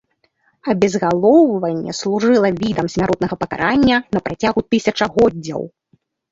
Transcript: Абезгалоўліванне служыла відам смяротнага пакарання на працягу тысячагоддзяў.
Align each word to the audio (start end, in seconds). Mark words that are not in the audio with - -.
Абезгалоўліванне 0.73 1.91
служыла 1.99 2.49
відам 2.59 2.91
смяротнага 2.95 3.35
пакарання 3.45 4.03
на 4.17 4.25
працягу 4.27 4.67
тысячагоддзяў. 4.75 5.61